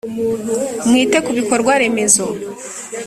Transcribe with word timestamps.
mwite 0.87 1.17
kubikorwa 1.25 1.71
remezo. 1.81 2.25